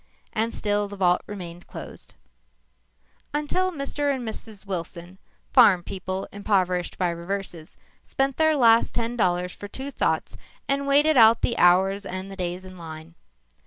[0.33, 2.15] And still the vault remained closed.
[3.35, 4.11] Until Mr.
[4.11, 4.65] and Mrs.
[4.65, 5.19] Wilson,
[5.53, 10.37] farm people impoverished by reverses, spent their last ten dollars for two thoughts
[10.67, 13.13] and waited out the hours and the days in line.